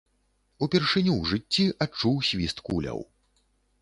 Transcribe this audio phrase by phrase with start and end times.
[0.65, 2.99] Упершыню ў жыцці адчуў свіст куляў.